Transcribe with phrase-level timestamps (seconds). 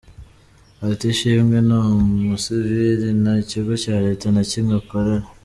[0.89, 5.27] Ati “Ishimwe ni umusivili, nta kigo cya leta na kimwe akorera.